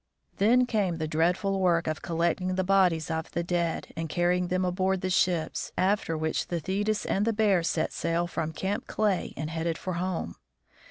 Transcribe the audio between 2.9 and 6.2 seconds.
of the dead and carrying them aboard the ships, after